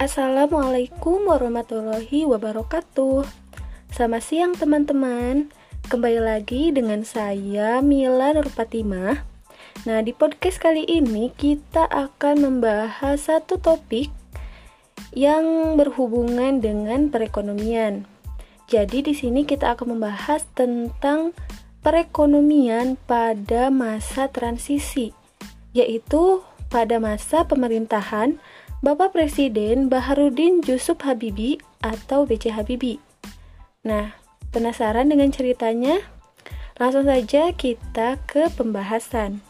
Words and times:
Assalamualaikum 0.00 1.28
warahmatullahi 1.28 2.24
wabarakatuh. 2.24 3.20
Selamat 3.92 4.22
siang 4.24 4.56
teman-teman. 4.56 5.52
Kembali 5.92 6.24
lagi 6.24 6.72
dengan 6.72 7.04
saya 7.04 7.84
Mila 7.84 8.32
Nurpatimah. 8.32 9.20
Nah, 9.84 10.00
di 10.00 10.16
podcast 10.16 10.56
kali 10.56 10.88
ini 10.88 11.28
kita 11.36 11.84
akan 11.84 12.40
membahas 12.40 13.28
satu 13.28 13.60
topik 13.60 14.08
yang 15.12 15.76
berhubungan 15.76 16.64
dengan 16.64 17.12
perekonomian. 17.12 18.08
Jadi 18.72 19.04
di 19.04 19.12
sini 19.12 19.44
kita 19.44 19.76
akan 19.76 20.00
membahas 20.00 20.48
tentang 20.56 21.36
perekonomian 21.84 22.96
pada 23.04 23.68
masa 23.68 24.32
transisi, 24.32 25.12
yaitu 25.76 26.40
pada 26.72 26.96
masa 26.96 27.44
pemerintahan 27.44 28.40
Bapak 28.80 29.12
Presiden 29.12 29.92
Baharudin 29.92 30.64
Yusuf 30.64 31.04
Habibie 31.04 31.60
atau 31.84 32.24
BC 32.24 32.56
Habibie. 32.56 32.96
Nah, 33.84 34.16
penasaran 34.56 35.12
dengan 35.12 35.28
ceritanya? 35.28 36.00
Langsung 36.80 37.04
saja 37.04 37.52
kita 37.52 38.16
ke 38.24 38.48
pembahasan. 38.56 39.44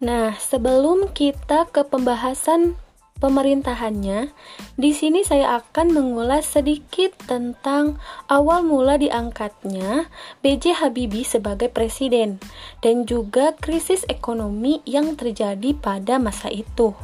Nah, 0.00 0.32
sebelum 0.40 1.12
kita 1.12 1.68
ke 1.68 1.84
pembahasan 1.84 2.80
pemerintahannya, 3.18 4.30
di 4.78 4.90
sini 4.94 5.26
saya 5.26 5.58
akan 5.62 5.90
mengulas 5.90 6.46
sedikit 6.46 7.14
tentang 7.26 7.98
awal 8.30 8.62
mula 8.62 8.98
diangkatnya 8.98 10.06
B.J. 10.42 10.82
Habibie 10.82 11.26
sebagai 11.26 11.70
presiden 11.70 12.38
dan 12.80 13.04
juga 13.04 13.54
krisis 13.58 14.06
ekonomi 14.06 14.80
yang 14.86 15.18
terjadi 15.18 15.74
pada 15.74 16.22
masa 16.22 16.50
itu. 16.50 16.94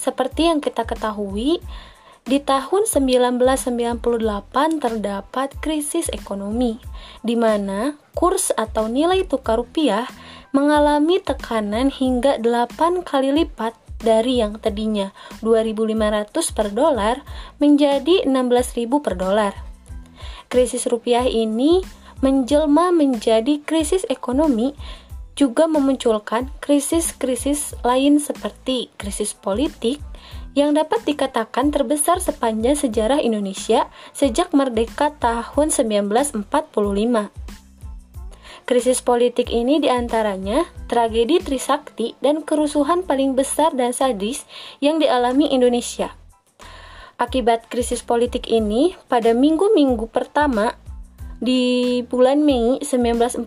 Seperti 0.00 0.48
yang 0.48 0.64
kita 0.64 0.88
ketahui, 0.88 1.60
di 2.24 2.38
tahun 2.38 2.84
1998 2.84 4.80
terdapat 4.80 5.48
krisis 5.60 6.12
ekonomi, 6.12 6.76
di 7.24 7.36
mana 7.36 7.96
kurs 8.12 8.52
atau 8.56 8.88
nilai 8.92 9.24
tukar 9.24 9.60
rupiah 9.60 10.04
mengalami 10.52 11.22
tekanan 11.22 11.88
hingga 11.88 12.36
8 12.42 13.06
kali 13.06 13.30
lipat 13.32 13.74
dari 14.00 14.40
yang 14.40 14.56
tadinya 14.58 15.12
2.500 15.44 16.56
per 16.56 16.68
dolar 16.72 17.22
menjadi 17.62 18.26
16.000 18.26 19.04
per 19.04 19.14
dolar. 19.14 19.52
Krisis 20.50 20.90
rupiah 20.90 21.24
ini 21.24 21.84
menjelma 22.20 22.92
menjadi 22.92 23.62
krisis 23.64 24.04
ekonomi 24.10 24.76
juga 25.38 25.64
memunculkan 25.64 26.52
krisis-krisis 26.60 27.72
lain 27.80 28.20
seperti 28.20 28.92
krisis 29.00 29.32
politik 29.32 30.02
yang 30.52 30.74
dapat 30.76 31.06
dikatakan 31.06 31.70
terbesar 31.70 32.18
sepanjang 32.18 32.76
sejarah 32.76 33.22
Indonesia 33.22 33.88
sejak 34.12 34.50
merdeka 34.52 35.14
tahun 35.16 35.70
1945. 35.72 37.39
Krisis 38.70 39.02
politik 39.02 39.50
ini 39.50 39.82
di 39.82 39.90
antaranya 39.90 40.62
tragedi 40.86 41.42
Trisakti 41.42 42.14
dan 42.22 42.46
kerusuhan 42.46 43.02
paling 43.02 43.34
besar 43.34 43.74
dan 43.74 43.90
sadis 43.90 44.46
yang 44.78 45.02
dialami 45.02 45.50
Indonesia. 45.50 46.14
Akibat 47.18 47.66
krisis 47.66 48.06
politik 48.06 48.46
ini, 48.46 48.94
pada 49.10 49.34
minggu-minggu 49.34 50.06
pertama 50.14 50.78
di 51.42 51.98
bulan 52.06 52.46
Mei 52.46 52.78
1945, 52.78 53.42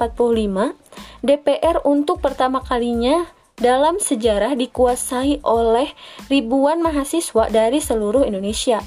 DPR 1.23 1.79
untuk 1.87 2.19
pertama 2.19 2.59
kalinya 2.59 3.23
dalam 3.55 4.03
sejarah 4.03 4.59
dikuasai 4.59 5.39
oleh 5.47 5.87
ribuan 6.27 6.83
mahasiswa 6.83 7.47
dari 7.47 7.79
seluruh 7.79 8.27
Indonesia. 8.27 8.83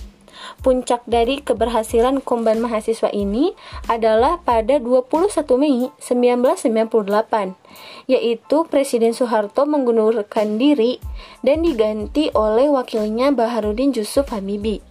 Puncak 0.61 1.03
dari 1.07 1.41
keberhasilan 1.41 2.23
Komban 2.23 2.59
Mahasiswa 2.63 3.11
ini 3.13 3.53
adalah 3.87 4.43
pada 4.43 4.79
21 4.83 5.45
Mei 5.61 5.91
1998, 5.99 7.55
yaitu 8.11 8.57
Presiden 8.67 9.13
Soeharto 9.15 9.65
mengundurkan 9.69 10.59
diri 10.59 10.99
dan 11.43 11.63
diganti 11.63 12.31
oleh 12.35 12.71
wakilnya 12.71 13.31
Baharudin 13.31 13.93
Yusuf 13.95 14.31
Habibie 14.33 14.83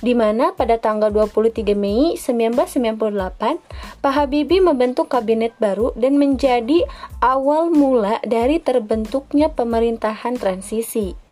di 0.00 0.16
mana 0.16 0.56
pada 0.56 0.80
tanggal 0.80 1.12
23 1.12 1.76
Mei 1.76 2.16
1998 2.16 3.58
Pak 4.00 4.12
Habibie 4.16 4.64
membentuk 4.64 5.12
kabinet 5.12 5.52
baru 5.60 5.92
dan 5.98 6.16
menjadi 6.16 6.88
awal 7.20 7.68
mula 7.68 8.22
dari 8.24 8.62
terbentuknya 8.62 9.52
pemerintahan 9.52 10.40
transisi. 10.40 11.29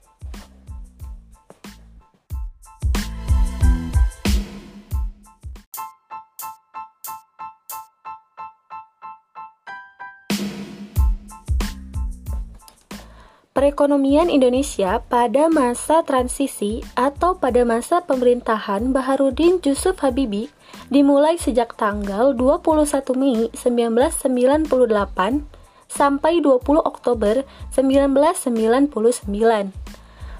Perekonomian 13.58 14.30
Indonesia 14.30 15.02
pada 15.10 15.50
masa 15.50 16.06
transisi 16.06 16.78
atau 16.94 17.42
pada 17.42 17.66
masa 17.66 17.98
pemerintahan 18.06 18.94
Baharudin 18.94 19.58
Yusuf 19.66 19.98
Habibie 19.98 20.46
dimulai 20.94 21.42
sejak 21.42 21.74
tanggal 21.74 22.38
21 22.38 23.18
Mei 23.18 23.50
1998 23.58 25.42
sampai 25.90 26.38
20 26.38 26.86
Oktober 26.86 27.42
1999. 27.74 29.26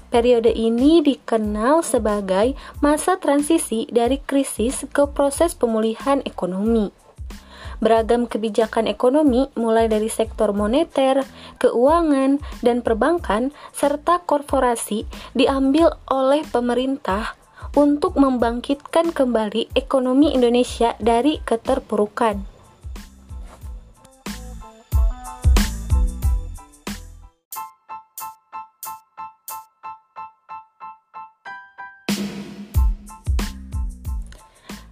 Periode 0.07 0.55
ini 0.55 1.03
dikenal 1.03 1.83
sebagai 1.83 2.55
masa 2.79 3.19
transisi 3.19 3.83
dari 3.91 4.23
krisis 4.23 4.87
ke 4.95 5.03
proses 5.11 5.59
pemulihan 5.59 6.23
ekonomi 6.23 6.95
beragam 7.79 8.27
kebijakan 8.27 8.87
ekonomi 8.87 9.51
mulai 9.55 9.91
dari 9.91 10.07
sektor 10.07 10.55
moneter, 10.55 11.23
keuangan, 11.59 12.39
dan 12.63 12.83
perbankan 12.83 13.51
serta 13.75 14.23
korporasi 14.23 15.07
diambil 15.35 15.95
oleh 16.07 16.43
pemerintah 16.47 17.39
untuk 17.75 18.15
membangkitkan 18.15 19.11
kembali 19.11 19.71
ekonomi 19.75 20.31
Indonesia 20.31 20.95
dari 20.99 21.39
keterpurukan. 21.43 22.59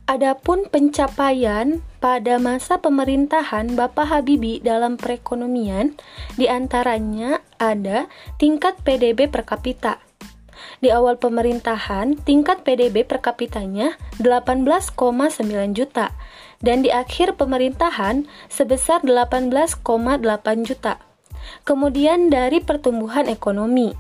Adapun 0.08 0.72
pencapaian 0.72 1.84
pada 2.08 2.40
masa 2.40 2.80
pemerintahan 2.80 3.76
Bapak 3.76 4.08
Habibie 4.08 4.64
dalam 4.64 4.96
perekonomian 4.96 5.92
di 6.40 6.48
antaranya 6.48 7.44
ada 7.60 8.08
tingkat 8.40 8.80
PDB 8.80 9.28
per 9.28 9.44
kapita. 9.44 10.00
Di 10.80 10.88
awal 10.88 11.20
pemerintahan, 11.20 12.16
tingkat 12.24 12.64
PDB 12.64 13.04
per 13.04 13.20
kapitanya 13.20 14.00
18,9 14.24 14.96
juta 15.76 16.16
dan 16.64 16.80
di 16.80 16.96
akhir 16.96 17.36
pemerintahan 17.36 18.24
sebesar 18.48 19.04
18,8 19.04 19.84
juta. 20.64 21.04
Kemudian 21.68 22.32
dari 22.32 22.64
pertumbuhan 22.64 23.28
ekonomi, 23.28 23.92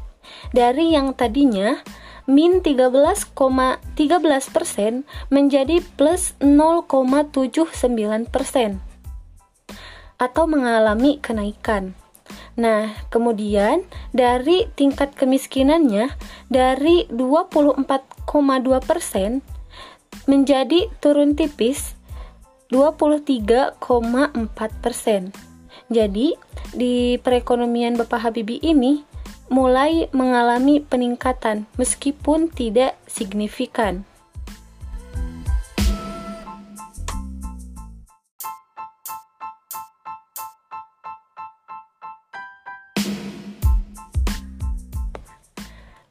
dari 0.56 0.96
yang 0.96 1.12
tadinya 1.12 1.84
min 2.28 2.60
13,13 2.60 3.32
persen 4.52 5.08
menjadi 5.32 5.80
plus 5.96 6.36
0,79 6.44 8.28
persen 8.28 8.84
atau 10.20 10.44
mengalami 10.50 11.24
kenaikan. 11.24 11.96
Nah, 12.60 12.92
kemudian 13.08 13.88
dari 14.12 14.68
tingkat 14.76 15.16
kemiskinannya 15.16 16.12
dari 16.52 17.08
24,2 17.08 18.28
persen 18.84 19.46
menjadi 20.28 20.92
turun 21.00 21.38
tipis 21.38 21.96
23,4 22.68 23.80
persen. 24.84 25.32
Jadi, 25.88 26.36
di 26.76 27.16
perekonomian 27.24 27.96
Bapak 27.96 28.28
Habibie 28.28 28.60
ini 28.60 29.07
mulai 29.48 30.12
mengalami 30.12 30.84
peningkatan 30.84 31.68
meskipun 31.80 32.52
tidak 32.52 33.00
signifikan. 33.08 34.04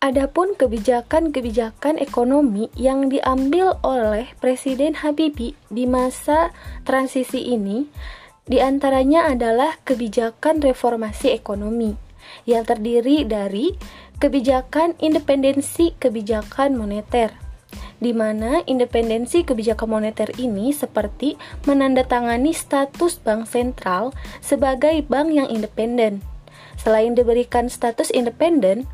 Adapun 0.07 0.55
kebijakan-kebijakan 0.55 1.99
ekonomi 1.99 2.71
yang 2.79 3.11
diambil 3.11 3.75
oleh 3.83 4.31
Presiden 4.39 5.03
Habibie 5.03 5.59
di 5.67 5.83
masa 5.83 6.55
transisi 6.87 7.43
ini 7.43 7.91
di 8.47 8.63
antaranya 8.63 9.27
adalah 9.27 9.75
kebijakan 9.83 10.63
reformasi 10.63 11.35
ekonomi 11.35 12.06
yang 12.49 12.65
terdiri 12.65 13.27
dari 13.27 13.77
kebijakan 14.23 14.97
independensi 15.01 15.93
kebijakan 15.99 16.79
moneter 16.79 17.35
di 17.97 18.13
mana 18.13 18.61
independensi 18.69 19.41
kebijakan 19.41 19.89
moneter 19.89 20.29
ini 20.37 20.69
seperti 20.73 21.41
menandatangani 21.65 22.53
status 22.53 23.17
bank 23.25 23.49
sentral 23.49 24.13
sebagai 24.45 25.01
bank 25.09 25.33
yang 25.33 25.49
independen. 25.49 26.21
Selain 26.77 27.17
diberikan 27.17 27.73
status 27.73 28.13
independen, 28.13 28.85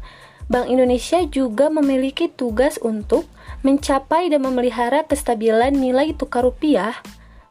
Bank 0.50 0.68
Indonesia 0.68 1.22
juga 1.24 1.70
memiliki 1.70 2.28
tugas 2.28 2.76
untuk 2.82 3.24
mencapai 3.62 4.28
dan 4.28 4.42
memelihara 4.42 5.06
kestabilan 5.06 5.72
nilai 5.72 6.12
tukar 6.12 6.44
rupiah, 6.44 6.98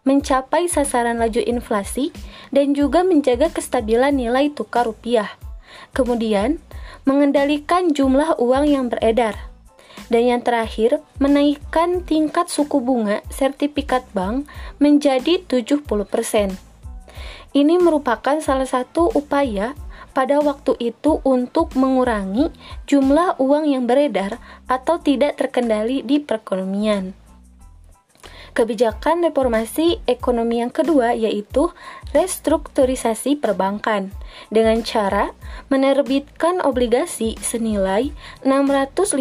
mencapai 0.04 0.68
sasaran 0.68 1.18
laju 1.18 1.40
inflasi, 1.42 2.12
dan 2.52 2.76
juga 2.76 3.02
menjaga 3.02 3.50
kestabilan 3.50 4.14
nilai 4.14 4.52
tukar 4.52 4.86
rupiah. 4.86 5.34
Kemudian, 5.92 6.64
mengendalikan 7.04 7.92
jumlah 7.92 8.38
uang 8.38 8.66
yang 8.68 8.88
beredar. 8.88 9.52
Dan 10.12 10.28
yang 10.28 10.42
terakhir, 10.44 11.00
menaikkan 11.24 12.04
tingkat 12.04 12.52
suku 12.52 12.84
bunga 12.84 13.24
sertifikat 13.32 14.04
bank 14.12 14.48
menjadi 14.80 15.40
70%. 15.48 16.60
Ini 17.52 17.76
merupakan 17.84 18.40
salah 18.40 18.68
satu 18.68 19.12
upaya 19.12 19.76
pada 20.12 20.44
waktu 20.44 20.76
itu 20.80 21.24
untuk 21.24 21.76
mengurangi 21.76 22.52
jumlah 22.88 23.40
uang 23.40 23.68
yang 23.68 23.88
beredar 23.88 24.40
atau 24.68 25.00
tidak 25.00 25.40
terkendali 25.40 26.04
di 26.04 26.20
perekonomian. 26.20 27.21
Kebijakan 28.52 29.24
reformasi 29.24 30.04
ekonomi 30.12 30.60
yang 30.60 30.76
kedua 30.76 31.16
yaitu 31.16 31.72
restrukturisasi 32.12 33.40
perbankan 33.40 34.12
dengan 34.52 34.84
cara 34.84 35.32
menerbitkan 35.72 36.60
obligasi 36.60 37.40
senilai 37.40 38.12
650 38.44 39.16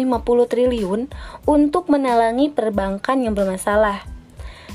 triliun 0.51 1.07
untuk 1.47 1.87
menalangi 1.87 2.51
perbankan 2.51 3.23
yang 3.23 3.31
bermasalah. 3.31 4.03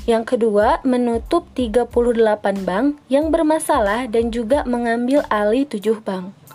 Yang 0.09 0.39
kedua, 0.39 0.81
menutup 0.81 1.45
38 1.53 2.65
bank 2.65 2.97
yang 3.13 3.29
bermasalah 3.29 4.09
dan 4.09 4.33
juga 4.33 4.65
mengambil 4.65 5.21
alih 5.29 5.69
7 5.69 6.01
bank. 6.01 6.46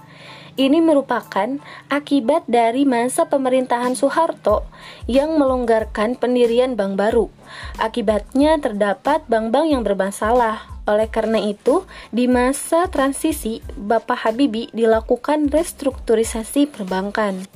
Ini 0.52 0.84
merupakan 0.84 1.56
akibat 1.88 2.44
dari 2.44 2.84
masa 2.84 3.24
pemerintahan 3.24 3.96
Soeharto 3.96 4.68
yang 5.08 5.40
melonggarkan 5.40 6.20
pendirian 6.20 6.76
bank 6.76 7.00
baru. 7.00 7.32
Akibatnya 7.80 8.60
terdapat 8.60 9.24
bank-bank 9.32 9.66
yang 9.72 9.80
bermasalah. 9.80 10.68
Oleh 10.84 11.08
karena 11.08 11.40
itu, 11.40 11.88
di 12.12 12.28
masa 12.28 12.90
transisi, 12.92 13.64
Bapak 13.78 14.28
Habibie 14.28 14.68
dilakukan 14.76 15.48
restrukturisasi 15.48 16.68
perbankan. 16.68 17.48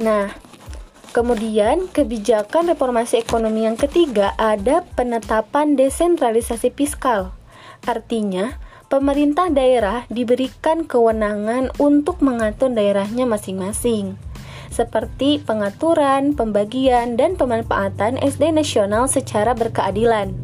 Nah, 0.00 0.32
Kemudian, 1.14 1.86
kebijakan 1.94 2.74
reformasi 2.74 3.22
ekonomi 3.22 3.70
yang 3.70 3.78
ketiga 3.78 4.34
ada 4.34 4.82
penetapan 4.98 5.78
desentralisasi 5.78 6.74
fiskal. 6.74 7.30
Artinya, 7.86 8.58
pemerintah 8.88 9.50
daerah 9.50 10.04
diberikan 10.12 10.84
kewenangan 10.84 11.72
untuk 11.80 12.20
mengatur 12.20 12.70
daerahnya 12.72 13.24
masing-masing, 13.24 14.16
seperti 14.70 15.40
pengaturan, 15.42 16.34
pembagian, 16.34 17.14
dan 17.14 17.38
pemanfaatan 17.38 18.18
SD 18.18 18.54
nasional 18.54 19.06
secara 19.06 19.54
berkeadilan. 19.54 20.34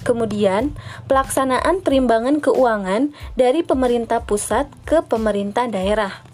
Kemudian, 0.00 0.72
pelaksanaan 1.06 1.84
perimbangan 1.84 2.40
keuangan 2.40 3.12
dari 3.36 3.60
pemerintah 3.60 4.24
pusat 4.24 4.68
ke 4.88 5.04
pemerintah 5.04 5.68
daerah. 5.68 6.24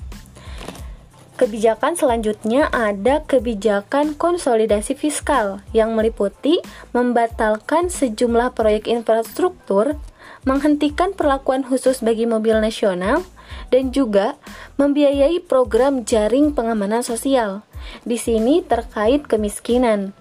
Kebijakan 1.36 2.00
selanjutnya 2.00 2.72
ada 2.72 3.20
kebijakan 3.28 4.16
konsolidasi 4.16 4.96
fiskal 4.96 5.60
yang 5.76 5.92
meliputi 5.92 6.64
membatalkan 6.96 7.92
sejumlah 7.92 8.56
proyek 8.56 8.88
infrastruktur, 8.88 10.00
menghentikan 10.46 11.12
perlakuan 11.12 11.66
khusus 11.66 12.00
bagi 12.00 12.24
mobil 12.24 12.56
nasional, 12.62 13.26
dan 13.68 13.90
juga 13.90 14.38
membiayai 14.78 15.42
program 15.42 16.06
jaring 16.06 16.54
pengamanan 16.54 17.02
sosial. 17.02 17.66
Di 18.06 18.16
sini 18.16 18.62
terkait 18.62 19.26
kemiskinan. 19.26 20.14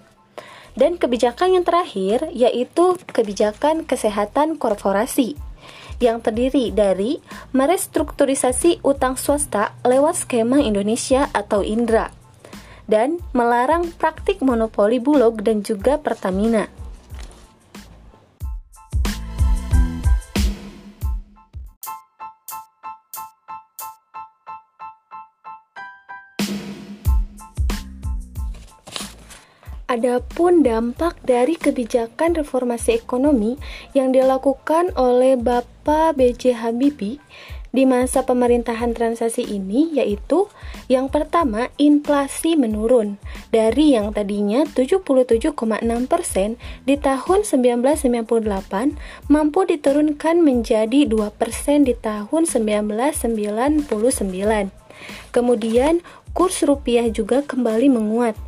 Dan 0.76 1.00
kebijakan 1.00 1.56
yang 1.56 1.64
terakhir 1.64 2.28
yaitu 2.36 3.00
kebijakan 3.08 3.88
kesehatan 3.88 4.60
korporasi 4.60 5.40
yang 6.04 6.20
terdiri 6.20 6.68
dari 6.68 7.24
merestrukturisasi 7.56 8.84
utang 8.84 9.16
swasta 9.16 9.72
lewat 9.88 10.28
skema 10.28 10.60
Indonesia 10.60 11.32
atau 11.32 11.64
Indra 11.64 12.12
dan 12.86 13.18
melarang 13.34 13.90
praktik 13.96 14.44
monopoli 14.44 15.02
Bulog 15.02 15.42
dan 15.42 15.64
juga 15.64 15.98
Pertamina. 15.98 16.70
Adapun 29.86 30.66
dampak 30.66 31.14
dari 31.22 31.54
kebijakan 31.54 32.34
reformasi 32.34 32.98
ekonomi 32.98 33.54
yang 33.94 34.10
dilakukan 34.10 34.90
oleh 34.98 35.38
Bapak 35.38 36.18
B.J. 36.18 36.58
Habibie 36.58 37.22
di 37.70 37.86
masa 37.86 38.26
pemerintahan 38.26 38.98
transisi 38.98 39.46
ini 39.46 39.94
yaitu 39.94 40.50
yang 40.90 41.06
pertama 41.06 41.70
inflasi 41.78 42.58
menurun 42.58 43.22
dari 43.54 43.94
yang 43.94 44.10
tadinya 44.10 44.66
77,6% 44.66 45.54
di 46.82 46.94
tahun 46.98 47.38
1998 47.46 49.30
mampu 49.30 49.60
diturunkan 49.70 50.42
menjadi 50.42 51.06
2% 51.06 51.86
di 51.86 51.94
tahun 51.94 52.42
1999. 52.42 53.86
Kemudian 55.30 56.02
kurs 56.34 56.64
rupiah 56.66 57.06
juga 57.06 57.46
kembali 57.46 57.86
menguat 57.92 58.45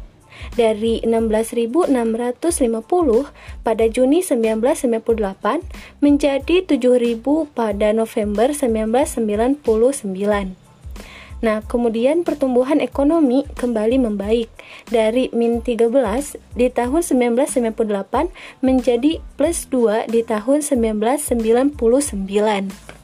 dari 0.55 1.03
16.650 1.05 3.27
pada 3.63 3.87
Juni 3.87 4.23
1998 4.25 6.03
menjadi 6.03 6.67
7.000 6.67 7.23
pada 7.55 7.95
November 7.95 8.51
1999. 8.53 10.57
Nah, 11.39 11.63
kemudian 11.63 12.27
pertumbuhan 12.27 12.83
ekonomi 12.83 13.47
kembali 13.55 14.03
membaik 14.03 14.51
dari 14.91 15.31
min 15.31 15.63
13 15.63 16.35
di 16.59 16.67
tahun 16.67 17.07
1998 17.07 17.79
menjadi 18.59 19.23
plus 19.39 19.71
2 19.71 20.11
di 20.11 20.27
tahun 20.27 20.67
1999. 20.67 22.98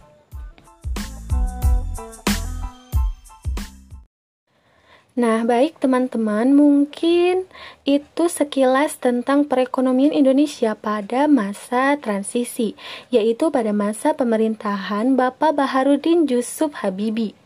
Nah, 5.14 5.46
baik 5.46 5.78
teman-teman, 5.78 6.50
mungkin 6.58 7.46
itu 7.86 8.24
sekilas 8.26 8.98
tentang 8.98 9.46
perekonomian 9.46 10.10
Indonesia 10.10 10.74
pada 10.74 11.30
masa 11.30 11.94
transisi, 12.02 12.74
yaitu 13.14 13.54
pada 13.54 13.70
masa 13.70 14.18
pemerintahan 14.18 15.14
Bapak 15.14 15.54
Baharudin 15.54 16.26
Yusuf 16.26 16.74
Habibie. 16.82 17.38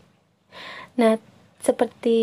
Nah, 0.97 1.21
seperti 1.61 2.17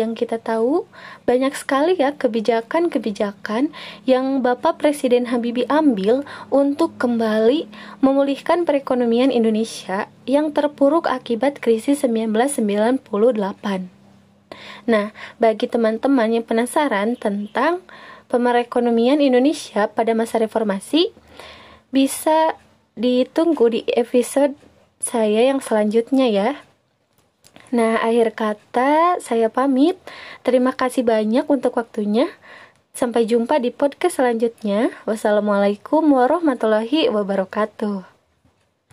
yang 0.00 0.16
kita 0.16 0.40
tahu, 0.40 0.88
banyak 1.28 1.52
sekali 1.52 2.00
ya 2.00 2.16
kebijakan-kebijakan 2.16 3.76
yang 4.08 4.40
Bapak 4.40 4.80
Presiden 4.80 5.28
Habibie 5.28 5.68
ambil 5.68 6.24
untuk 6.48 6.96
kembali 6.96 7.68
memulihkan 8.00 8.64
perekonomian 8.64 9.36
Indonesia 9.36 10.08
yang 10.24 10.48
terpuruk 10.56 11.12
akibat 11.12 11.60
krisis 11.60 12.00
1998. 12.08 14.01
Nah, 14.88 15.14
bagi 15.38 15.70
teman-teman 15.70 16.30
yang 16.30 16.44
penasaran 16.46 17.14
tentang 17.14 17.82
pemerekonomian 18.32 19.22
Indonesia 19.22 19.86
pada 19.86 20.16
masa 20.16 20.40
reformasi, 20.42 21.12
bisa 21.92 22.56
ditunggu 22.96 23.72
di 23.72 23.80
episode 23.92 24.56
saya 25.02 25.48
yang 25.48 25.60
selanjutnya 25.60 26.26
ya. 26.28 26.50
Nah, 27.72 27.96
akhir 28.04 28.36
kata 28.36 29.18
saya 29.24 29.48
pamit. 29.48 29.96
Terima 30.44 30.76
kasih 30.76 31.08
banyak 31.08 31.48
untuk 31.48 31.80
waktunya. 31.80 32.28
Sampai 32.92 33.24
jumpa 33.24 33.56
di 33.56 33.72
podcast 33.72 34.20
selanjutnya. 34.20 34.92
Wassalamualaikum 35.08 36.04
warahmatullahi 36.04 37.08
wabarakatuh. 37.08 38.11